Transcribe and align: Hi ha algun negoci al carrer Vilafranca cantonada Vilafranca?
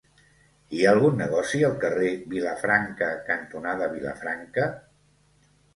Hi 0.77 0.79
ha 0.85 0.93
algun 0.95 1.19
negoci 1.23 1.61
al 1.67 1.77
carrer 1.85 2.09
Vilafranca 2.33 3.13
cantonada 3.31 3.95
Vilafranca? 3.97 4.71